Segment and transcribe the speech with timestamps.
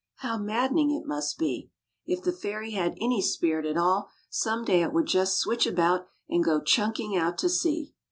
[0.15, 1.69] How maddening it must be.
[2.07, 6.07] If the ferry had any spirit at all, some day it would just switch about
[6.27, 7.93] and go chunking out to sea.